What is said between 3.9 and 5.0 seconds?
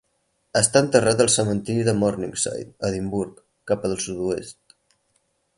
al sud-oest.